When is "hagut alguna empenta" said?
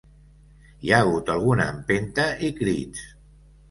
1.05-2.29